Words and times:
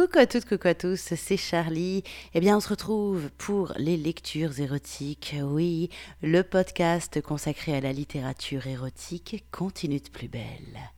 Coucou 0.00 0.18
à 0.18 0.26
toutes, 0.26 0.46
coucou 0.46 0.66
à 0.68 0.74
tous, 0.74 1.12
c'est 1.14 1.36
Charlie. 1.36 2.02
Eh 2.32 2.40
bien, 2.40 2.56
on 2.56 2.60
se 2.60 2.70
retrouve 2.70 3.28
pour 3.36 3.74
les 3.76 3.98
lectures 3.98 4.58
érotiques. 4.58 5.36
Oui, 5.42 5.90
le 6.22 6.40
podcast 6.40 7.20
consacré 7.20 7.76
à 7.76 7.82
la 7.82 7.92
littérature 7.92 8.66
érotique 8.66 9.44
continue 9.50 10.00
de 10.00 10.08
plus 10.08 10.28
belle. 10.28 10.90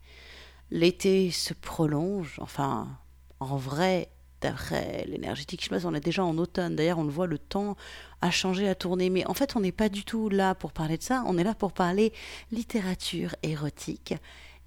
L'été 0.71 1.33
se 1.33 1.53
prolonge, 1.53 2.39
enfin, 2.41 2.97
en 3.41 3.57
vrai, 3.57 4.09
d'après 4.41 5.05
l'énergétique 5.09 5.63
chinoise, 5.63 5.85
on 5.85 5.95
est 5.95 6.01
déjà 6.01 6.25
en 6.25 6.39
automne. 6.39 6.77
D'ailleurs, 6.77 7.01
on 7.01 7.05
le 7.05 7.11
voit, 7.11 7.27
le 7.27 7.39
temps 7.39 7.77
a 8.21 8.31
changé, 8.31 8.69
a 8.69 8.77
tourné. 8.77 9.11
Mais 9.11 9.27
en 9.27 9.35
fait, 9.35 9.57
on 9.57 9.61
n'est 9.61 9.73
pas 9.73 9.89
du 9.89 10.05
tout 10.05 10.29
là 10.29 10.55
pour 10.55 10.71
parler 10.71 10.97
de 10.97 11.03
ça. 11.03 11.25
On 11.27 11.37
est 11.39 11.45
là 11.45 11.57
pour 11.57 11.73
parler 11.73 12.13
littérature 12.53 13.35
érotique. 13.43 14.15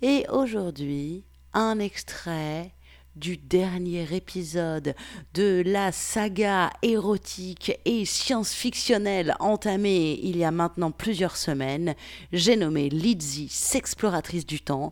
Et 0.01 0.25
aujourd'hui, 0.29 1.23
un 1.53 1.79
extrait 1.79 2.74
du 3.15 3.37
dernier 3.37 4.07
épisode 4.13 4.95
de 5.33 5.63
la 5.65 5.91
saga 5.91 6.71
érotique 6.81 7.79
et 7.85 8.05
science-fictionnelle 8.05 9.35
entamée 9.39 10.19
il 10.23 10.37
y 10.37 10.43
a 10.43 10.51
maintenant 10.51 10.91
plusieurs 10.91 11.37
semaines. 11.37 11.95
J'ai 12.31 12.55
nommé 12.55 12.89
Lizzie, 12.89 13.49
s'exploratrice 13.49 14.45
du 14.45 14.61
temps, 14.61 14.91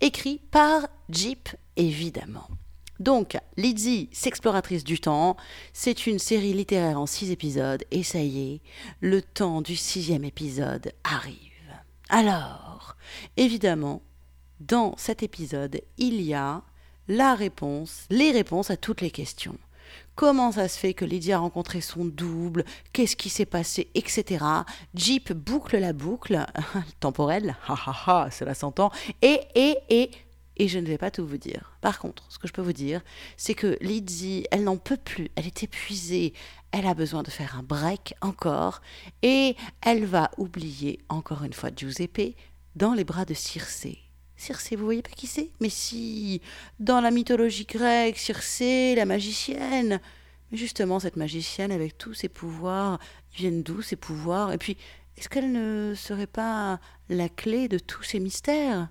écrit 0.00 0.40
par 0.50 0.86
Jeep 1.08 1.48
évidemment. 1.76 2.48
Donc, 3.00 3.36
Lizzie, 3.56 4.08
s'exploratrice 4.12 4.84
du 4.84 5.00
temps, 5.00 5.36
c'est 5.72 6.06
une 6.06 6.20
série 6.20 6.52
littéraire 6.52 7.00
en 7.00 7.06
six 7.06 7.32
épisodes, 7.32 7.82
et 7.90 8.04
ça 8.04 8.20
y 8.20 8.54
est, 8.54 8.60
le 9.00 9.20
temps 9.20 9.62
du 9.62 9.74
sixième 9.74 10.24
épisode 10.24 10.92
arrive. 11.02 11.36
Alors, 12.08 12.96
évidemment, 13.36 14.02
dans 14.60 14.94
cet 14.96 15.24
épisode, 15.24 15.80
il 15.98 16.20
y 16.20 16.34
a 16.34 16.62
la 17.08 17.34
réponse, 17.34 18.06
les 18.10 18.30
réponses 18.30 18.70
à 18.70 18.76
toutes 18.76 19.00
les 19.00 19.10
questions. 19.10 19.58
Comment 20.14 20.52
ça 20.52 20.68
se 20.68 20.78
fait 20.78 20.94
que 20.94 21.04
Lydie 21.04 21.32
a 21.32 21.38
rencontré 21.38 21.80
son 21.80 22.04
double? 22.04 22.64
Qu'est-ce 22.92 23.16
qui 23.16 23.28
s'est 23.28 23.46
passé? 23.46 23.88
Etc. 23.94 24.44
Jeep 24.94 25.32
boucle 25.32 25.78
la 25.78 25.92
boucle 25.92 26.46
temporelle, 27.00 27.56
ha 27.66 27.74
ha 27.74 27.94
ha, 28.06 28.30
cela 28.30 28.54
s'entend, 28.54 28.92
et, 29.22 29.40
et, 29.56 29.76
et, 29.88 30.10
et 30.56 30.68
je 30.68 30.78
ne 30.78 30.86
vais 30.86 30.98
pas 30.98 31.10
tout 31.10 31.26
vous 31.26 31.36
dire. 31.36 31.76
Par 31.80 31.98
contre, 31.98 32.24
ce 32.28 32.38
que 32.38 32.46
je 32.46 32.52
peux 32.52 32.62
vous 32.62 32.72
dire, 32.72 33.00
c'est 33.36 33.54
que 33.54 33.76
Lydie, 33.80 34.46
elle 34.52 34.64
n'en 34.64 34.76
peut 34.76 34.96
plus, 34.96 35.30
elle 35.34 35.46
est 35.46 35.64
épuisée, 35.64 36.32
elle 36.70 36.86
a 36.86 36.94
besoin 36.94 37.24
de 37.24 37.30
faire 37.30 37.58
un 37.58 37.64
break 37.64 38.14
encore, 38.20 38.82
et 39.22 39.56
elle 39.82 40.04
va 40.04 40.30
oublier 40.38 41.00
encore 41.08 41.42
une 41.42 41.52
fois 41.52 41.70
Giuseppe 41.74 42.36
dans 42.76 42.94
les 42.94 43.04
bras 43.04 43.24
de 43.24 43.34
Circé. 43.34 43.98
Circé, 44.36 44.76
vous 44.76 44.84
voyez 44.84 45.02
pas 45.02 45.10
qui 45.10 45.26
c'est? 45.26 45.50
Mais 45.60 45.68
si, 45.68 46.40
dans 46.80 47.00
la 47.00 47.10
mythologie 47.10 47.66
grecque, 47.66 48.18
Circé, 48.18 48.94
la 48.94 49.06
magicienne. 49.06 50.00
Mais 50.50 50.58
justement, 50.58 51.00
cette 51.00 51.16
magicienne, 51.16 51.72
avec 51.72 51.96
tous 51.96 52.14
ses 52.14 52.28
pouvoirs, 52.28 52.98
viennent 53.34 53.62
d'où 53.62 53.80
ces 53.82 53.96
pouvoirs? 53.96 54.52
Et 54.52 54.58
puis, 54.58 54.76
est-ce 55.16 55.28
qu'elle 55.28 55.52
ne 55.52 55.94
serait 55.94 56.26
pas 56.26 56.80
la 57.08 57.28
clé 57.28 57.68
de 57.68 57.78
tous 57.78 58.02
ces 58.02 58.20
mystères? 58.20 58.88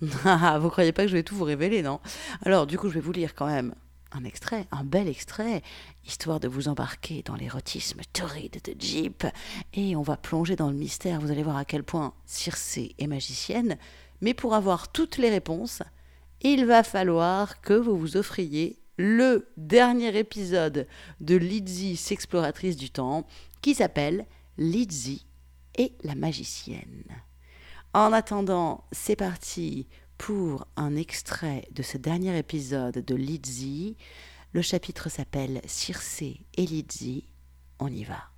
Ah, 0.24 0.58
vous 0.58 0.68
croyez 0.68 0.92
pas 0.92 1.02
que 1.02 1.08
je 1.08 1.16
vais 1.16 1.22
tout 1.22 1.34
vous 1.34 1.44
révéler, 1.44 1.82
non? 1.82 2.00
Alors, 2.44 2.66
du 2.66 2.78
coup, 2.78 2.88
je 2.88 2.94
vais 2.94 3.00
vous 3.00 3.12
lire 3.12 3.34
quand 3.34 3.46
même 3.46 3.74
un 4.12 4.24
extrait, 4.24 4.66
un 4.70 4.84
bel 4.84 5.08
extrait, 5.08 5.62
histoire 6.06 6.40
de 6.40 6.48
vous 6.48 6.68
embarquer 6.68 7.22
dans 7.22 7.34
l'érotisme 7.34 8.00
torride 8.12 8.60
de 8.64 8.74
Jeep. 8.78 9.26
Et 9.74 9.96
on 9.96 10.02
va 10.02 10.16
plonger 10.16 10.56
dans 10.56 10.70
le 10.70 10.76
mystère. 10.76 11.20
Vous 11.20 11.30
allez 11.30 11.42
voir 11.42 11.56
à 11.56 11.64
quel 11.64 11.82
point 11.82 12.14
Circé 12.24 12.94
est 12.98 13.06
magicienne. 13.06 13.76
Mais 14.20 14.34
pour 14.34 14.54
avoir 14.54 14.92
toutes 14.92 15.18
les 15.18 15.30
réponses, 15.30 15.82
il 16.40 16.66
va 16.66 16.82
falloir 16.82 17.60
que 17.60 17.74
vous 17.74 17.96
vous 17.96 18.16
offriez 18.16 18.78
le 18.98 19.48
dernier 19.56 20.16
épisode 20.16 20.86
de 21.20 21.36
Lizzie, 21.36 21.96
s'exploratrice 21.96 22.76
du 22.76 22.90
temps, 22.90 23.26
qui 23.62 23.74
s'appelle 23.74 24.26
Lizzie 24.58 25.26
et 25.76 25.92
la 26.02 26.14
magicienne. 26.14 27.04
En 27.92 28.12
attendant, 28.12 28.84
c'est 28.92 29.16
parti 29.16 29.86
pour 30.18 30.66
un 30.76 30.96
extrait 30.96 31.68
de 31.72 31.82
ce 31.82 31.98
dernier 31.98 32.38
épisode 32.38 33.04
de 33.04 33.14
Lizzie. 33.14 33.96
Le 34.52 34.62
chapitre 34.62 35.10
s'appelle 35.10 35.60
Circé 35.66 36.46
et 36.56 36.66
Lizzie. 36.66 37.28
On 37.78 37.88
y 37.88 38.04
va. 38.04 38.30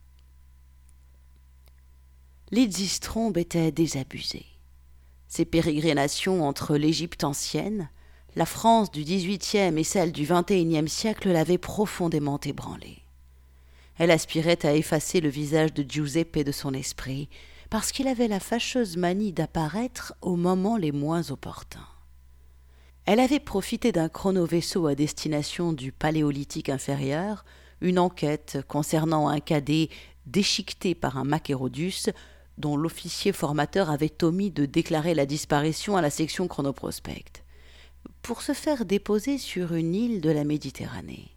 Lizzie 2.50 2.88
Strombe 2.88 3.36
était 3.36 3.70
désabusée. 3.70 4.46
Ses 5.28 5.44
pérégrinations 5.44 6.46
entre 6.46 6.76
l'Égypte 6.76 7.22
ancienne, 7.22 7.90
la 8.34 8.46
France 8.46 8.90
du 8.90 9.04
XVIIIe 9.04 9.78
et 9.78 9.84
celle 9.84 10.12
du 10.12 10.26
XXIe 10.26 10.88
siècle 10.88 11.30
l'avaient 11.30 11.58
profondément 11.58 12.40
ébranlée. 12.40 13.02
Elle 13.98 14.10
aspirait 14.10 14.64
à 14.64 14.74
effacer 14.74 15.20
le 15.20 15.28
visage 15.28 15.74
de 15.74 15.84
Giuseppe 15.88 16.38
de 16.38 16.52
son 16.52 16.72
esprit, 16.72 17.28
parce 17.68 17.92
qu'il 17.92 18.08
avait 18.08 18.28
la 18.28 18.40
fâcheuse 18.40 18.96
manie 18.96 19.32
d'apparaître 19.32 20.14
aux 20.22 20.36
moments 20.36 20.76
les 20.76 20.92
moins 20.92 21.30
opportuns. 21.30 21.86
Elle 23.04 23.20
avait 23.20 23.40
profité 23.40 23.92
d'un 23.92 24.08
chrono-vaisseau 24.08 24.86
à 24.86 24.94
destination 24.94 25.72
du 25.72 25.92
Paléolithique 25.92 26.68
inférieur, 26.68 27.44
une 27.80 27.98
enquête 27.98 28.58
concernant 28.68 29.28
un 29.28 29.40
cadet 29.40 29.88
déchiqueté 30.26 30.94
par 30.94 31.16
un 31.16 31.24
Macérodus 31.24 32.10
dont 32.58 32.76
l'officier 32.76 33.32
formateur 33.32 33.90
avait 33.90 34.22
omis 34.22 34.50
de 34.50 34.66
déclarer 34.66 35.14
la 35.14 35.26
disparition 35.26 35.96
à 35.96 36.02
la 36.02 36.10
section 36.10 36.48
chronoprospect, 36.48 37.44
pour 38.22 38.42
se 38.42 38.52
faire 38.52 38.84
déposer 38.84 39.38
sur 39.38 39.74
une 39.74 39.94
île 39.94 40.20
de 40.20 40.30
la 40.30 40.44
Méditerranée. 40.44 41.30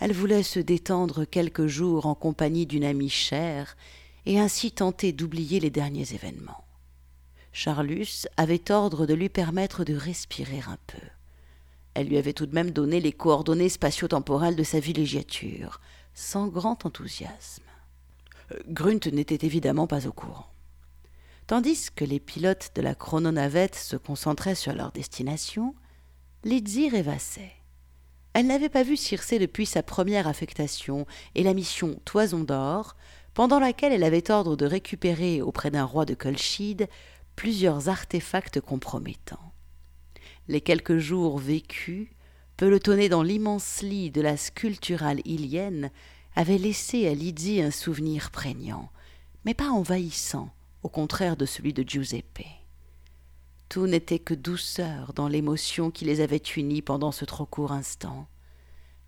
Elle 0.00 0.12
voulait 0.12 0.42
se 0.42 0.58
détendre 0.58 1.24
quelques 1.24 1.68
jours 1.68 2.06
en 2.06 2.14
compagnie 2.14 2.66
d'une 2.66 2.84
amie 2.84 3.08
chère 3.08 3.76
et 4.26 4.38
ainsi 4.38 4.72
tenter 4.72 5.12
d'oublier 5.12 5.60
les 5.60 5.70
derniers 5.70 6.12
événements. 6.12 6.64
Charlus 7.52 8.26
avait 8.36 8.70
ordre 8.70 9.06
de 9.06 9.14
lui 9.14 9.28
permettre 9.28 9.84
de 9.84 9.94
respirer 9.94 10.60
un 10.66 10.78
peu. 10.86 11.06
Elle 11.94 12.08
lui 12.08 12.16
avait 12.16 12.32
tout 12.32 12.46
de 12.46 12.54
même 12.54 12.70
donné 12.70 13.00
les 13.00 13.12
coordonnées 13.12 13.68
spatio-temporelles 13.68 14.56
de 14.56 14.62
sa 14.62 14.80
villégiature, 14.80 15.80
sans 16.14 16.48
grand 16.48 16.86
enthousiasme. 16.86 17.62
Grunt 18.68 19.00
n'était 19.12 19.46
évidemment 19.46 19.86
pas 19.86 20.06
au 20.06 20.12
courant. 20.12 20.46
Tandis 21.46 21.88
que 21.94 22.04
les 22.04 22.20
pilotes 22.20 22.70
de 22.74 22.82
la 22.82 22.94
chrononavette 22.94 23.74
se 23.74 23.96
concentraient 23.96 24.54
sur 24.54 24.72
leur 24.72 24.92
destination, 24.92 25.74
Lizzie 26.44 26.88
rêvassait. 26.88 27.52
Elle 28.34 28.46
n'avait 28.46 28.68
pas 28.68 28.82
vu 28.82 28.96
Circé 28.96 29.38
depuis 29.38 29.66
sa 29.66 29.82
première 29.82 30.26
affectation 30.26 31.06
et 31.34 31.42
la 31.42 31.52
mission 31.52 32.00
Toison 32.04 32.40
d'or, 32.40 32.96
pendant 33.34 33.58
laquelle 33.58 33.92
elle 33.92 34.04
avait 34.04 34.30
ordre 34.30 34.56
de 34.56 34.66
récupérer 34.66 35.42
auprès 35.42 35.70
d'un 35.70 35.84
roi 35.84 36.04
de 36.04 36.14
Colchide 36.14 36.88
plusieurs 37.36 37.88
artefacts 37.88 38.60
compromettants. 38.60 39.52
Les 40.48 40.60
quelques 40.60 40.98
jours 40.98 41.38
vécus, 41.38 42.08
pelotonnés 42.56 43.08
dans 43.08 43.22
l'immense 43.22 43.82
lit 43.82 44.10
de 44.10 44.20
la 44.20 44.36
sculpturale 44.36 45.20
ilienne, 45.24 45.90
avait 46.34 46.58
laissé 46.58 47.06
à 47.08 47.14
Lydie 47.14 47.60
un 47.60 47.70
souvenir 47.70 48.30
prégnant, 48.30 48.90
mais 49.44 49.54
pas 49.54 49.70
envahissant, 49.70 50.50
au 50.82 50.88
contraire 50.88 51.36
de 51.36 51.46
celui 51.46 51.72
de 51.72 51.86
Giuseppe. 51.86 52.46
Tout 53.68 53.86
n'était 53.86 54.18
que 54.18 54.34
douceur 54.34 55.12
dans 55.14 55.28
l'émotion 55.28 55.90
qui 55.90 56.04
les 56.04 56.20
avait 56.20 56.36
unis 56.36 56.82
pendant 56.82 57.12
ce 57.12 57.24
trop 57.24 57.46
court 57.46 57.72
instant. 57.72 58.26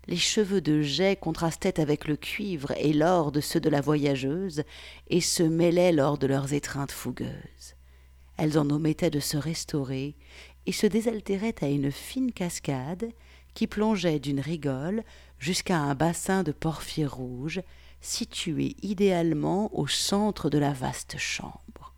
Les 0.07 0.17
cheveux 0.17 0.61
de 0.61 0.81
jet 0.81 1.19
contrastaient 1.19 1.79
avec 1.79 2.07
le 2.07 2.15
cuivre 2.15 2.71
et 2.77 2.93
l'or 2.93 3.31
de 3.31 3.41
ceux 3.41 3.59
de 3.59 3.69
la 3.69 3.81
voyageuse 3.81 4.63
et 5.07 5.21
se 5.21 5.43
mêlaient 5.43 5.91
lors 5.91 6.17
de 6.17 6.27
leurs 6.27 6.53
étreintes 6.53 6.91
fougueuses. 6.91 7.75
Elles 8.37 8.59
en 8.59 8.69
omettaient 8.69 9.09
de 9.09 9.19
se 9.19 9.37
restaurer 9.37 10.15
et 10.65 10.71
se 10.71 10.85
désaltéraient 10.87 11.55
à 11.61 11.67
une 11.67 11.91
fine 11.91 12.31
cascade 12.31 13.09
qui 13.55 13.65
plongeait 13.65 14.19
d'une 14.19 14.39
rigole 14.39 15.03
jusqu'à 15.39 15.79
un 15.79 15.95
bassin 15.95 16.43
de 16.43 16.51
porphyre 16.51 17.15
rouge 17.15 17.61
situé 18.01 18.75
idéalement 18.83 19.75
au 19.75 19.87
centre 19.87 20.51
de 20.51 20.59
la 20.59 20.73
vaste 20.73 21.17
chambre. 21.17 21.93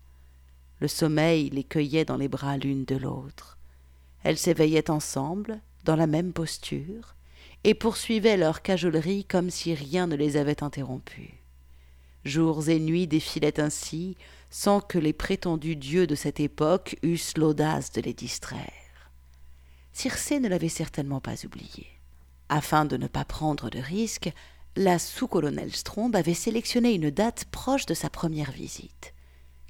Le 0.80 0.88
sommeil 0.88 1.50
les 1.50 1.64
cueillait 1.64 2.06
dans 2.06 2.16
les 2.16 2.28
bras 2.28 2.56
l'une 2.56 2.84
de 2.84 2.96
l'autre. 2.96 3.58
Elles 4.22 4.38
s'éveillaient 4.38 4.90
ensemble, 4.90 5.60
dans 5.84 5.96
la 5.96 6.06
même 6.06 6.32
posture, 6.32 7.14
et 7.64 7.74
poursuivaient 7.74 8.36
leur 8.36 8.62
cajolerie 8.62 9.24
comme 9.24 9.50
si 9.50 9.74
rien 9.74 10.06
ne 10.06 10.16
les 10.16 10.36
avait 10.36 10.62
interrompues. 10.62 11.42
Jours 12.24 12.68
et 12.68 12.78
nuits 12.78 13.06
défilaient 13.06 13.60
ainsi, 13.60 14.16
sans 14.50 14.80
que 14.80 14.98
les 14.98 15.12
prétendus 15.12 15.76
dieux 15.76 16.06
de 16.06 16.14
cette 16.14 16.40
époque 16.40 16.96
eussent 17.02 17.36
l'audace 17.36 17.92
de 17.92 18.00
les 18.00 18.14
distraire. 18.14 18.87
Circé 20.00 20.38
ne 20.38 20.46
l'avait 20.46 20.68
certainement 20.68 21.20
pas 21.20 21.44
oublié. 21.44 21.88
Afin 22.48 22.84
de 22.84 22.96
ne 22.96 23.08
pas 23.08 23.24
prendre 23.24 23.68
de 23.68 23.80
risques, 23.80 24.32
la 24.76 24.96
sous-colonelle 24.96 25.74
Strombe 25.74 26.14
avait 26.14 26.34
sélectionné 26.34 26.94
une 26.94 27.10
date 27.10 27.46
proche 27.46 27.84
de 27.84 27.94
sa 27.94 28.08
première 28.08 28.52
visite. 28.52 29.12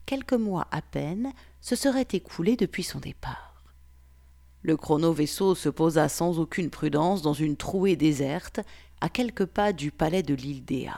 Quelques 0.04 0.34
mois 0.34 0.68
à 0.70 0.82
peine 0.82 1.32
se 1.62 1.76
seraient 1.76 2.08
écoulés 2.12 2.56
depuis 2.56 2.82
son 2.82 2.98
départ. 2.98 3.64
Le 4.60 4.76
chrono-vaisseau 4.76 5.54
se 5.54 5.70
posa 5.70 6.10
sans 6.10 6.38
aucune 6.38 6.68
prudence 6.68 7.22
dans 7.22 7.32
une 7.32 7.56
trouée 7.56 7.96
déserte, 7.96 8.60
à 9.00 9.08
quelques 9.08 9.46
pas 9.46 9.72
du 9.72 9.90
palais 9.90 10.22
de 10.22 10.34
l'île. 10.34 10.92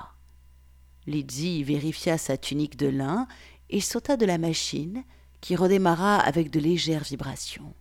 Lizzie 1.06 1.62
vérifia 1.62 2.18
sa 2.18 2.36
tunique 2.36 2.76
de 2.76 2.88
lin 2.88 3.28
et 3.68 3.80
sauta 3.80 4.16
de 4.16 4.26
la 4.26 4.38
machine, 4.38 5.04
qui 5.40 5.54
redémarra 5.54 6.18
avec 6.18 6.50
de 6.50 6.58
légères 6.58 7.04
vibrations. 7.04 7.74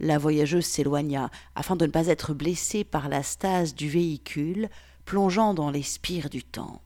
La 0.00 0.16
voyageuse 0.16 0.64
s'éloigna 0.64 1.30
afin 1.54 1.76
de 1.76 1.84
ne 1.84 1.90
pas 1.90 2.06
être 2.06 2.32
blessée 2.32 2.84
par 2.84 3.10
la 3.10 3.22
stase 3.22 3.74
du 3.74 3.88
véhicule 3.88 4.70
plongeant 5.04 5.52
dans 5.52 5.70
les 5.70 5.82
spires 5.82 6.30
du 6.30 6.42
temps. 6.42 6.80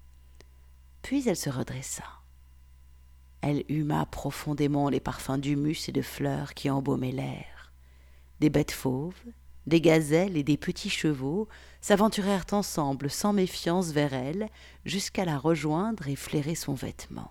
Puis 1.02 1.28
elle 1.28 1.36
se 1.36 1.48
redressa. 1.48 2.04
Elle 3.40 3.64
huma 3.68 4.04
profondément 4.06 4.88
les 4.88 5.00
parfums 5.00 5.38
d'humus 5.38 5.88
et 5.88 5.92
de 5.92 6.02
fleurs 6.02 6.54
qui 6.54 6.70
embaumaient 6.70 7.12
l'air. 7.12 7.72
Des 8.40 8.50
bêtes 8.50 8.72
fauves, 8.72 9.22
des 9.66 9.80
gazelles 9.80 10.36
et 10.36 10.42
des 10.42 10.56
petits 10.56 10.90
chevaux 10.90 11.46
s'aventurèrent 11.80 12.46
ensemble 12.50 13.10
sans 13.10 13.32
méfiance 13.32 13.92
vers 13.92 14.12
elle 14.12 14.48
jusqu'à 14.84 15.24
la 15.24 15.38
rejoindre 15.38 16.08
et 16.08 16.16
flairer 16.16 16.56
son 16.56 16.74
vêtement. 16.74 17.30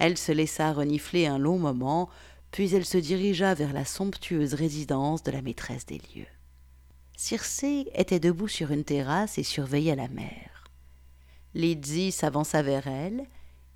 Elle 0.00 0.16
se 0.16 0.32
laissa 0.32 0.72
renifler 0.72 1.26
un 1.26 1.38
long 1.38 1.58
moment, 1.58 2.08
puis 2.50 2.74
elle 2.74 2.84
se 2.84 2.98
dirigea 2.98 3.54
vers 3.54 3.72
la 3.72 3.84
somptueuse 3.84 4.54
résidence 4.54 5.22
de 5.22 5.30
la 5.30 5.42
maîtresse 5.42 5.86
des 5.86 6.00
lieux. 6.14 6.26
Circé 7.16 7.90
était 7.94 8.20
debout 8.20 8.48
sur 8.48 8.70
une 8.70 8.84
terrasse 8.84 9.38
et 9.38 9.42
surveillait 9.42 9.96
la 9.96 10.08
mer. 10.08 10.64
Lydie 11.54 12.12
s'avança 12.12 12.62
vers 12.62 12.86
elle 12.86 13.26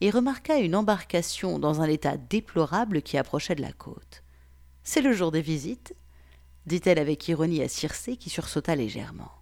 et 0.01 0.11
remarqua 0.11 0.59
une 0.59 0.77
embarcation 0.77 1.59
dans 1.59 1.81
un 1.81 1.89
état 1.89 2.17
déplorable 2.17 3.03
qui 3.03 3.19
approchait 3.19 3.55
de 3.55 3.63
la 3.63 3.73
côte. 3.73 4.23
C'est 4.83 5.03
le 5.03 5.13
jour 5.13 5.31
des 5.31 5.43
visites 5.43 5.95
dit-elle 6.67 6.99
avec 6.99 7.29
ironie 7.29 7.63
à 7.63 7.69
Circé 7.69 8.17
qui 8.17 8.31
sursauta 8.31 8.75
légèrement. 8.75 9.33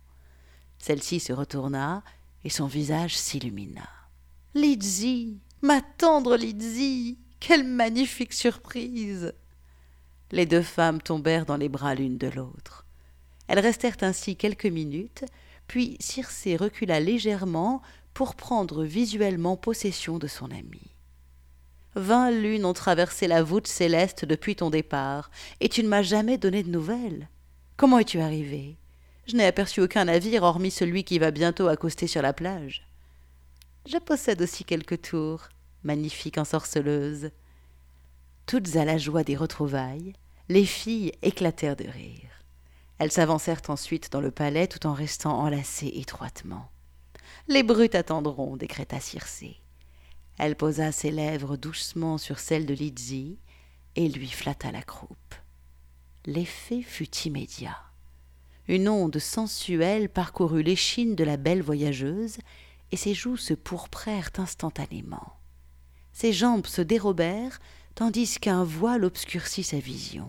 Celle-ci 0.79 1.21
se 1.21 1.33
retourna 1.33 2.03
et 2.45 2.51
son 2.51 2.67
visage 2.67 3.17
s'illumina. 3.17 3.89
Lydie, 4.55 5.41
ma 5.61 5.81
tendre 5.81 6.37
Lydie, 6.37 7.19
quelle 7.43 7.65
magnifique 7.65 8.35
surprise 8.35 9.35
Les 10.31 10.47
deux 10.47 10.63
femmes 10.63 11.03
tombèrent 11.03 11.45
dans 11.45 11.57
les 11.57 11.69
bras 11.69 11.97
l'une 11.97 12.17
de 12.17 12.29
l'autre. 12.29 12.87
Elles 13.49 13.59
restèrent 13.59 13.97
ainsi 14.03 14.37
quelques 14.37 14.67
minutes, 14.67 15.25
puis 15.67 15.97
Circé 15.99 16.55
recula 16.55 17.01
légèrement 17.01 17.83
pour 18.15 18.37
prendre 18.37 18.85
visuellement 18.85 19.57
possession 19.57 20.21
de 20.21 20.29
son 20.29 20.53
amie. 20.53 20.95
Vingt 21.97 22.31
lunes 22.31 22.65
ont 22.65 22.75
traversé 22.75 23.27
la 23.27 23.43
voûte 23.43 23.67
céleste 23.67 24.25
depuis 24.25 24.55
ton 24.55 24.71
départ, 24.71 25.29
et 25.59 25.69
tu 25.69 25.83
ne 25.83 25.89
m'as 25.89 26.03
jamais 26.03 26.39
donné 26.39 26.63
de 26.63 26.71
nouvelles. 26.71 27.29
Comment 27.77 27.99
es-tu 27.99 28.21
arrivé? 28.21 28.77
Je 29.27 29.35
n'ai 29.35 29.47
aperçu 29.47 29.81
aucun 29.81 30.05
navire 30.05 30.45
hormis 30.45 30.71
celui 30.71 31.03
qui 31.03 31.19
va 31.19 31.33
bientôt 31.33 31.67
accoster 31.67 32.07
sur 32.07 32.23
la 32.23 32.33
plage. 32.33 32.87
Je 33.91 33.99
possède 33.99 34.41
aussi 34.43 34.63
quelques 34.63 35.03
tours, 35.03 35.49
magnifique 35.85 36.39
ensorceleuse. 36.39 37.31
Toutes 38.47 38.77
à 38.77 38.85
la 38.85 38.99
joie 38.99 39.25
des 39.25 39.37
retrouvailles, 39.37 40.15
les 40.49 40.67
filles 40.67 41.13
éclatèrent 41.23 41.77
de 41.77 41.89
rire. 41.89 42.45
Elles 42.99 43.13
s'avancèrent 43.13 43.63
ensuite 43.69 44.13
dans 44.13 44.21
le 44.21 44.31
palais 44.31 44.67
tout 44.67 44.87
en 44.87 44.93
restant 44.93 45.39
enlacées 45.39 45.93
étroitement. 45.95 46.71
Les 47.49 47.63
brutes 47.63 47.95
attendront, 47.95 48.57
décréta 48.57 49.01
Circé. 49.01 49.57
Elle 50.39 50.57
posa 50.57 50.93
ses 50.93 51.11
lèvres 51.11 51.57
doucement 51.57 52.19
sur 52.19 52.39
celles 52.39 52.67
de 52.67 52.75
Lizzie 52.75 53.39
et 53.97 54.09
lui 54.09 54.29
flatta 54.29 54.71
la 54.71 54.83
croupe. 54.83 55.35
L'effet 56.25 56.83
fut 56.83 57.11
immédiat. 57.25 57.77
Une 58.69 58.89
onde 58.89 59.19
sensuelle 59.19 60.09
parcourut 60.09 60.63
l'échine 60.63 61.17
de 61.17 61.25
la 61.25 61.37
belle 61.37 61.63
voyageuse, 61.63 62.39
et 62.93 62.97
ses 62.97 63.15
joues 63.15 63.37
se 63.37 63.55
pourprèrent 63.55 64.31
instantanément. 64.39 65.33
Ses 66.13 66.33
jambes 66.33 66.67
se 66.67 66.83
dérobèrent, 66.83 67.61
tandis 67.95 68.39
qu'un 68.39 68.65
voile 68.65 69.05
obscurcit 69.05 69.63
sa 69.63 69.79
vision. 69.79 70.29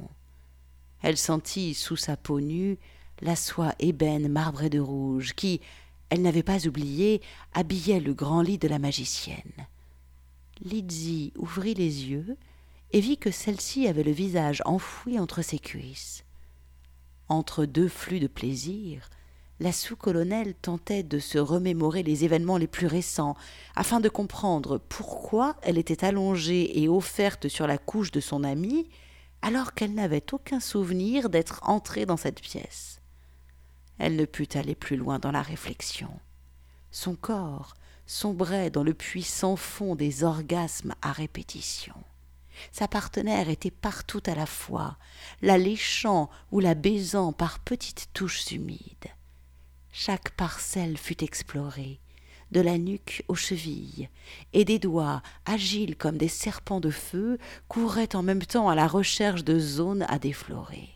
Elle 1.02 1.18
sentit 1.18 1.74
sous 1.74 1.98
sa 1.98 2.18
peau 2.18 2.40
nue 2.40 2.78
la 3.22 3.36
soie 3.36 3.74
ébène 3.80 4.28
marbrée 4.28 4.70
de 4.70 4.80
rouge 4.80 5.34
qui, 5.34 5.62
elle 6.10 6.22
n'avait 6.22 6.44
pas 6.44 6.68
oublié, 6.68 7.22
habillait 7.54 8.00
le 8.00 8.14
grand 8.14 8.42
lit 8.42 8.58
de 8.58 8.68
la 8.68 8.80
magicienne. 8.80 9.68
Lydie 10.62 11.34
ouvrit 11.38 11.74
les 11.74 12.06
yeux 12.06 12.38
et 12.92 13.00
vit 13.00 13.18
que 13.18 13.32
celle-ci 13.32 13.88
avait 13.88 14.04
le 14.04 14.12
visage 14.12 14.62
enfoui 14.66 15.20
entre 15.20 15.42
ses 15.42 15.60
cuisses. 15.60 16.24
Entre 17.28 17.66
deux 17.66 17.88
flux 17.88 18.20
de 18.20 18.28
plaisir, 18.28 19.10
la 19.64 19.72
sous-colonelle 19.72 20.56
tentait 20.56 21.04
de 21.04 21.20
se 21.20 21.38
remémorer 21.38 22.04
les 22.04 22.26
événements 22.26 22.58
les 22.58 22.68
plus 22.68 22.86
récents, 22.86 23.38
afin 23.78 24.02
de 24.02 24.10
comprendre 24.10 24.78
pourquoi 24.78 25.56
elle 25.62 25.78
était 25.78 26.04
allongée 26.04 26.82
et 26.82 26.90
offerte 26.90 27.48
sur 27.48 27.66
la 27.66 27.78
couche 27.78 28.12
de 28.12 28.20
son 28.20 28.44
amie, 28.44 28.90
alors 29.42 29.74
qu'elle 29.74 29.94
n'avait 29.94 30.34
aucun 30.34 30.60
souvenir 30.60 31.30
d'être 31.30 31.62
entrée 31.64 32.06
dans 32.06 32.18
cette 32.18 32.42
pièce. 32.42 33.00
Elle 34.00 34.18
ne 34.18 34.26
put 34.26 34.50
aller 34.56 34.76
plus 34.76 34.98
loin 34.98 35.18
dans 35.18 35.32
la 35.32 35.42
réflexion. 35.42 36.12
Son 36.92 37.16
corps, 37.16 37.76
sombrait 38.06 38.70
dans 38.70 38.84
le 38.84 38.94
puissant 38.94 39.56
fond 39.56 39.96
des 39.96 40.26
orgasmes 40.26 40.94
à 41.02 41.14
répétition. 41.14 41.96
Sa 42.74 42.90
partenaire 42.90 43.48
était 43.48 43.72
partout 43.72 44.22
à 44.26 44.36
la 44.36 44.46
fois, 44.46 44.98
la 45.42 45.58
léchant 45.58 46.30
ou 46.52 46.60
la 46.60 46.76
baisant 46.76 47.32
par 47.32 47.60
petites 47.60 48.10
touches 48.14 48.52
humides. 48.52 49.08
Chaque 49.96 50.32
parcelle 50.32 50.98
fut 50.98 51.24
explorée, 51.24 52.00
de 52.52 52.62
la 52.62 52.80
nuque 52.80 53.24
aux 53.28 53.36
chevilles, 53.36 54.10
et 54.52 54.66
des 54.66 54.80
doigts, 54.80 55.22
agiles 55.46 55.96
comme 55.96 56.18
des 56.18 56.28
serpents 56.28 56.80
de 56.80 56.90
feu, 56.90 57.38
couraient 57.68 58.16
en 58.16 58.24
même 58.24 58.44
temps 58.44 58.70
à 58.70 58.76
la 58.76 58.88
recherche 58.88 59.44
de 59.44 59.60
zones 59.60 60.04
à 60.10 60.18
déflorer. 60.18 60.90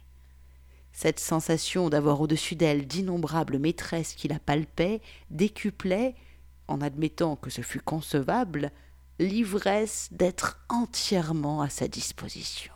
Cette 0.94 1.19
sensation 1.19 1.91
d'avoir 1.91 2.19
au-dessus 2.21 2.55
d'elle 2.55 2.88
d'innombrables 2.88 3.59
maîtresses 3.59 4.15
qui 4.15 4.27
la 4.27 4.39
palpaient 4.39 4.99
décuplait, 5.29 6.15
en 6.67 6.81
admettant 6.81 7.35
que 7.35 7.51
ce 7.51 7.61
fût 7.61 7.81
concevable, 7.81 8.71
l'ivresse 9.19 10.09
d'être 10.09 10.65
entièrement 10.69 11.61
à 11.61 11.69
sa 11.69 11.88
disposition. 11.88 12.73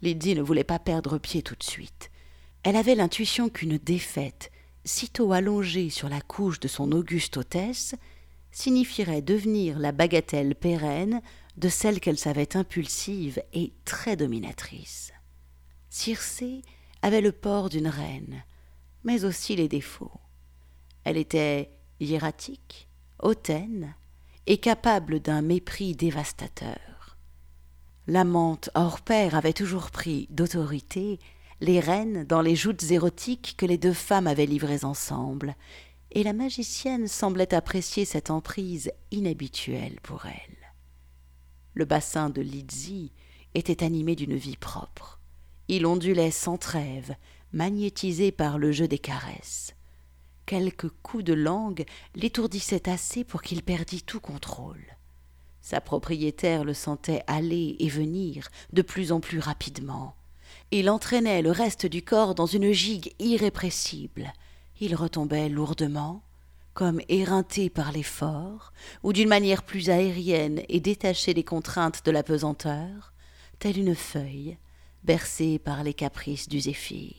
Lydie 0.00 0.36
ne 0.36 0.42
voulait 0.42 0.64
pas 0.64 0.78
perdre 0.78 1.18
pied 1.18 1.42
tout 1.42 1.54
de 1.54 1.62
suite. 1.62 2.10
Elle 2.62 2.76
avait 2.76 2.94
l'intuition 2.94 3.50
qu'une 3.50 3.76
défaite, 3.76 4.50
sitôt 4.86 5.32
allongée 5.32 5.90
sur 5.90 6.08
la 6.08 6.20
couche 6.22 6.60
de 6.60 6.68
son 6.68 6.92
auguste 6.92 7.36
hôtesse, 7.36 7.94
signifierait 8.50 9.20
devenir 9.20 9.78
la 9.78 9.92
bagatelle 9.92 10.54
pérenne 10.54 11.20
de 11.58 11.68
celle 11.68 12.00
qu'elle 12.00 12.18
savait 12.18 12.56
impulsive 12.56 13.42
et 13.52 13.74
très 13.84 14.16
dominatrice. 14.16 15.12
Circé 15.90 16.62
avait 17.02 17.20
le 17.20 17.32
port 17.32 17.68
d'une 17.68 17.88
reine, 17.88 18.44
mais 19.04 19.24
aussi 19.24 19.56
les 19.56 19.68
défauts. 19.68 20.20
Elle 21.04 21.16
était 21.16 21.70
hiératique, 22.00 22.88
hautaine 23.22 23.94
et 24.46 24.58
capable 24.58 25.20
d'un 25.20 25.42
mépris 25.42 25.94
dévastateur. 25.94 27.18
L'amante 28.06 28.70
hors 28.74 29.00
pair 29.00 29.34
avait 29.34 29.52
toujours 29.52 29.90
pris 29.90 30.28
d'autorité 30.30 31.18
les 31.60 31.80
rênes 31.80 32.24
dans 32.24 32.42
les 32.42 32.56
joutes 32.56 32.90
érotiques 32.90 33.54
que 33.56 33.66
les 33.66 33.78
deux 33.78 33.92
femmes 33.92 34.26
avaient 34.26 34.46
livrées 34.46 34.84
ensemble, 34.84 35.56
et 36.10 36.22
la 36.22 36.32
magicienne 36.32 37.08
semblait 37.08 37.54
apprécier 37.54 38.04
cette 38.04 38.30
emprise 38.30 38.92
inhabituelle 39.10 39.98
pour 40.02 40.26
elle. 40.26 40.56
Le 41.74 41.84
bassin 41.84 42.30
de 42.30 42.40
Lydie 42.40 43.12
était 43.54 43.84
animé 43.84 44.16
d'une 44.16 44.36
vie 44.36 44.56
propre. 44.56 45.20
Il 45.68 45.86
ondulait 45.86 46.30
sans 46.30 46.58
trêve, 46.58 47.14
magnétisé 47.52 48.32
par 48.32 48.58
le 48.58 48.72
jeu 48.72 48.88
des 48.88 48.98
caresses. 48.98 49.74
Quelques 50.46 50.88
coups 51.02 51.24
de 51.24 51.32
langue 51.32 51.84
l'étourdissaient 52.14 52.88
assez 52.88 53.24
pour 53.24 53.42
qu'il 53.42 53.62
perdît 53.62 54.02
tout 54.02 54.20
contrôle. 54.20 54.96
Sa 55.60 55.80
propriétaire 55.80 56.64
le 56.64 56.74
sentait 56.74 57.24
aller 57.26 57.76
et 57.80 57.88
venir 57.88 58.48
de 58.72 58.82
plus 58.82 59.10
en 59.10 59.20
plus 59.20 59.40
rapidement. 59.40 60.14
Il 60.72 60.90
entraînait 60.90 61.42
le 61.42 61.52
reste 61.52 61.86
du 61.86 62.02
corps 62.02 62.34
dans 62.34 62.46
une 62.46 62.72
gigue 62.72 63.14
irrépressible. 63.20 64.32
Il 64.80 64.96
retombait 64.96 65.48
lourdement, 65.48 66.22
comme 66.74 67.00
éreinté 67.08 67.70
par 67.70 67.92
l'effort, 67.92 68.72
ou 69.04 69.12
d'une 69.12 69.28
manière 69.28 69.62
plus 69.62 69.90
aérienne 69.90 70.62
et 70.68 70.80
détaché 70.80 71.34
des 71.34 71.44
contraintes 71.44 72.04
de 72.04 72.10
la 72.10 72.24
pesanteur, 72.24 73.12
telle 73.60 73.78
une 73.78 73.94
feuille, 73.94 74.58
bercée 75.04 75.60
par 75.60 75.84
les 75.84 75.94
caprices 75.94 76.48
du 76.48 76.60
zéphyr. 76.60 77.14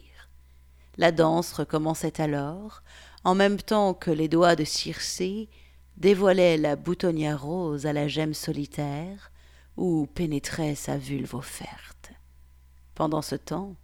La 0.98 1.14
danse 1.14 1.54
recommençait 1.54 2.20
alors, 2.20 2.84
en 3.24 3.34
même 3.34 3.58
temps 3.58 3.94
que 3.94 4.12
les 4.12 4.28
doigts 4.28 4.56
de 4.56 4.66
Circé 4.66 5.48
dévoilaient 5.96 6.58
la 6.58 6.76
boutonnière 6.76 7.42
rose 7.44 7.86
à 7.86 7.94
la 7.94 8.08
gemme 8.08 8.34
solitaire 8.34 9.32
où 9.78 10.06
pénétrait 10.14 10.76
sa 10.76 10.98
vulve 10.98 11.36
offerte. 11.36 12.12
Pendant 12.98 13.22
ce 13.22 13.36
temps, 13.36 13.76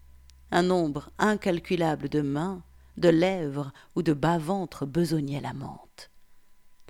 Un 0.50 0.64
nombre 0.64 1.12
incalculable 1.20 2.10
de 2.10 2.22
mains, 2.22 2.64
de 2.98 3.10
lèvres 3.10 3.72
ou 3.96 4.02
de 4.02 4.12
bas-ventre 4.12 4.88
besognait 4.88 5.40
la 5.40 5.54
menthe. 5.54 6.10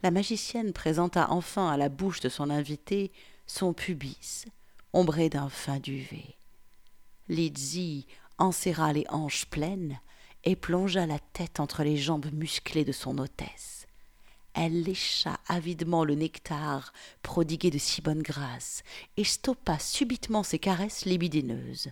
La 0.03 0.10
magicienne 0.10 0.72
présenta 0.72 1.32
enfin 1.32 1.70
à 1.70 1.75
la 1.75 1.89
bouche 1.89 2.22
de 2.22 2.30
son 2.30 2.50
invité 2.50 3.12
son 3.46 3.74
pubis, 3.74 4.46
ombré 4.94 5.27
d'un 5.27 5.50
fin 5.50 5.80
duvet. 5.80 6.38
Lizzie 7.27 8.08
enserra 8.38 8.94
les 8.94 9.06
hanches 9.10 9.48
pleines 9.48 10.00
et 10.46 10.56
plongea 10.56 11.06
la 11.06 11.20
tête 11.20 11.60
entre 11.60 11.84
les 11.84 11.98
jambes 11.98 12.32
musclées 12.32 12.86
de 12.86 12.94
son 12.94 13.18
hôtesse. 13.18 13.86
Elle 14.53 14.84
lécha 14.84 15.42
avidement 15.50 16.06
le 16.06 16.15
nectar 16.15 16.94
prodigué 17.22 17.70
de 17.70 17.77
si 17.77 18.01
bonne 18.01 18.22
grâce 18.22 18.84
et 19.18 19.25
stoppa 19.25 19.77
subitement 19.77 20.44
ses 20.44 20.60
caresses 20.60 21.03
libidineuses. 21.03 21.92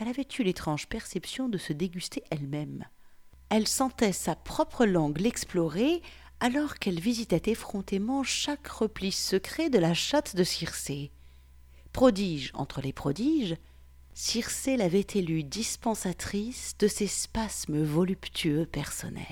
Elle 0.00 0.08
avait 0.08 0.26
eu 0.38 0.42
l'étrange 0.42 0.86
perception 0.86 1.50
de 1.50 1.58
se 1.58 1.74
déguster 1.74 2.24
elle-même. 2.30 2.86
Elle 3.50 3.68
sentait 3.68 4.12
sa 4.14 4.34
propre 4.34 4.86
langue 4.86 5.20
l'explorer 5.20 6.00
alors 6.40 6.78
qu'elle 6.78 6.98
visitait 6.98 7.50
effrontément 7.50 8.22
chaque 8.22 8.66
repli 8.66 9.12
secret 9.12 9.68
de 9.68 9.78
la 9.78 9.92
chatte 9.92 10.34
de 10.36 10.42
Circé. 10.42 11.10
Prodige 11.92 12.50
entre 12.54 12.80
les 12.80 12.94
prodiges, 12.94 13.56
Circé 14.14 14.78
l'avait 14.78 15.06
élue 15.14 15.44
dispensatrice 15.44 16.76
de 16.78 16.88
ses 16.88 17.06
spasmes 17.06 17.82
voluptueux 17.82 18.64
personnels. 18.64 19.26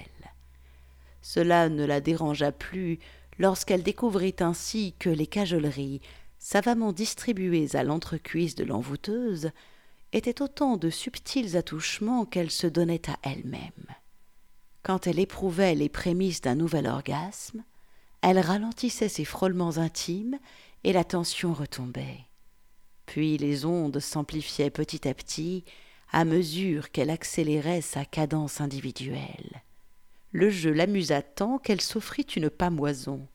Cela 1.23 1.71
ne 1.71 1.87
la 1.87 2.03
dérangea 2.03 2.53
plus 2.53 2.99
lorsqu'elle 3.39 3.83
découvrit 3.83 4.37
ainsi 4.41 4.95
que 4.99 5.09
les 5.09 5.27
cajoleries, 5.27 6.03
savamment 6.39 6.93
distribuées 6.93 7.75
à 7.75 7.85
l'entrecuisse 7.85 8.55
de 8.55 8.65
l'envoûteuse, 8.65 9.51
étaient 10.13 10.43
autant 10.43 10.77
de 10.77 10.91
subtils 10.91 11.57
attouchements 11.57 12.25
qu'elle 12.25 12.51
se 12.51 12.67
donnait 12.67 13.09
à 13.11 13.19
elle-même. 13.23 13.87
Quand 14.83 15.07
elle 15.07 15.19
éprouvait 15.19 15.75
les 15.75 15.89
prémices 15.89 16.41
d'un 16.41 16.55
nouvel 16.55 16.87
orgasme, 16.87 17.65
elle 18.23 18.39
ralentissait 18.39 19.09
ses 19.09 19.25
frôlements 19.25 19.77
intimes 19.79 20.39
et 20.85 20.93
la 20.93 21.05
tension 21.05 21.53
retombait. 21.53 22.21
Puis 23.07 23.39
les 23.39 23.65
ondes 23.65 24.01
s'amplifiaient 24.01 24.71
petit 24.71 25.09
à 25.09 25.15
petit 25.15 25.65
à 26.11 26.25
mesure 26.25 26.91
qu'elle 26.91 27.11
accélérait 27.11 27.83
sa 27.83 28.05
cadence 28.05 28.61
individuelle. 28.61 29.63
Le 30.33 30.51
jeu 30.51 30.73
l'amusa 30.73 31.23
tant 31.23 31.59
qu'elle 31.59 31.81
s'offrit 31.81 32.27
une 32.37 32.51
pâmoison. 32.51 33.27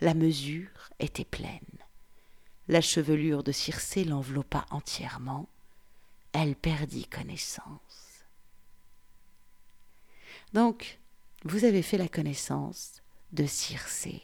La 0.00 0.14
mesure 0.14 0.90
était 0.98 1.24
pleine. 1.24 1.60
La 2.68 2.80
chevelure 2.80 3.42
de 3.42 3.52
Circé 3.52 4.04
l'enveloppa 4.04 4.66
entièrement. 4.70 5.48
Elle 6.32 6.56
perdit 6.56 7.06
connaissance. 7.06 8.24
Donc, 10.52 10.98
vous 11.44 11.64
avez 11.64 11.82
fait 11.82 11.98
la 11.98 12.08
connaissance 12.08 13.02
de 13.32 13.46
Circé, 13.46 14.22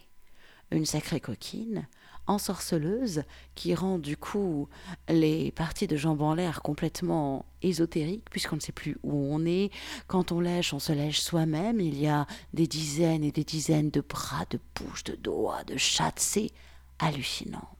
une 0.70 0.86
sacrée 0.86 1.20
coquine, 1.20 1.86
ensorceleuse 2.28 3.22
qui 3.54 3.74
rend 3.74 3.98
du 3.98 4.16
coup 4.16 4.68
les 5.08 5.50
parties 5.52 5.86
de 5.86 5.96
jambes 5.96 6.22
en 6.22 6.34
l'air 6.34 6.62
complètement 6.62 7.46
ésotériques 7.62 8.28
puisqu'on 8.30 8.56
ne 8.56 8.60
sait 8.60 8.72
plus 8.72 8.98
où 9.02 9.12
on 9.12 9.44
est. 9.46 9.70
Quand 10.06 10.30
on 10.30 10.40
lèche, 10.40 10.72
on 10.74 10.78
se 10.78 10.92
lèche 10.92 11.20
soi-même. 11.20 11.80
Il 11.80 11.98
y 11.98 12.06
a 12.06 12.26
des 12.52 12.66
dizaines 12.66 13.24
et 13.24 13.32
des 13.32 13.44
dizaines 13.44 13.90
de 13.90 14.02
bras, 14.02 14.44
de 14.50 14.60
bouches, 14.76 15.04
de 15.04 15.16
doigts, 15.16 15.64
de 15.64 15.76
chattes. 15.76 16.20
C'est 16.20 16.50
hallucinant. 16.98 17.77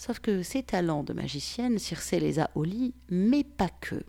Sauf 0.00 0.18
que 0.18 0.42
ces 0.42 0.62
talents 0.62 1.04
de 1.04 1.12
magicienne, 1.12 1.78
Circé 1.78 2.20
les 2.20 2.40
a 2.40 2.50
au 2.54 2.64
lit, 2.64 2.94
mais 3.10 3.44
pas 3.44 3.68
que. 3.68 4.02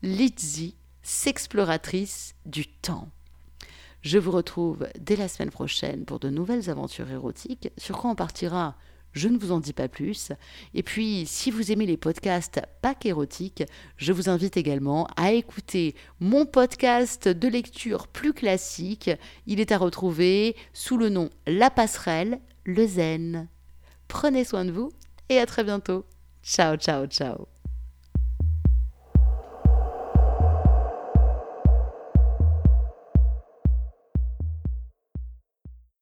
Lizzie, 0.01 0.77
s'exploratrice 1.01 2.36
du 2.45 2.65
temps. 2.65 3.09
Je 4.01 4.17
vous 4.17 4.31
retrouve 4.31 4.88
dès 4.98 5.17
la 5.17 5.27
semaine 5.27 5.51
prochaine 5.51 6.05
pour 6.05 6.19
de 6.19 6.29
nouvelles 6.29 6.69
aventures 6.69 7.12
érotiques. 7.12 7.69
Sur 7.77 7.98
quoi 7.98 8.12
on 8.12 8.15
partira? 8.15 8.77
Je 9.13 9.28
ne 9.28 9.38
vous 9.38 9.51
en 9.51 9.60
dis 9.60 9.74
pas 9.74 9.88
plus. 9.88 10.32
Et 10.74 10.84
puis, 10.84 11.25
si 11.25 11.51
vous 11.51 11.72
aimez 11.72 11.86
les 11.86 11.98
podcasts 11.98 12.62
pas 12.82 12.96
qu'érotiques, 12.96 13.63
je 13.98 14.13
vous 14.13 14.30
invite 14.30 14.58
également 14.58 15.08
à 15.16 15.32
écouter 15.32 15.96
mon 16.20 16.46
podcast 16.46 17.28
de 17.28 17.48
lecture 17.48 18.08
plus 18.08 18.34
classique. 18.34 19.10
Il 19.48 19.60
est 19.60 19.72
à 19.72 19.78
retrouver 19.78 20.56
sous 20.74 20.98
le 20.98 21.10
nom 21.10 21.30
La 21.48 21.70
passerelle, 21.70 22.39
le 22.66 22.86
zen. 22.86 23.48
Prenez 24.08 24.44
soin 24.44 24.66
de 24.66 24.72
vous 24.72 24.92
et 25.30 25.39
à 25.39 25.46
très 25.46 25.63
bientôt. 25.63 26.06
Ciao, 26.44 26.78
ciao, 26.78 27.06
ciao. 27.08 27.59